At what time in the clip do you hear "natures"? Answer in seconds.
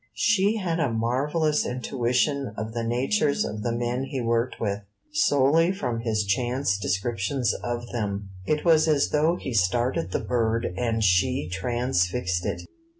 2.83-3.45